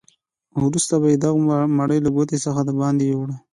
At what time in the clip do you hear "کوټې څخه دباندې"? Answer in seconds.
2.15-3.05